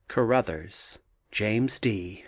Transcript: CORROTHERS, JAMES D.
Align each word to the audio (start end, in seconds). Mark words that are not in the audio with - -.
CORROTHERS, 0.07 0.97
JAMES 1.29 1.77
D. 1.79 2.19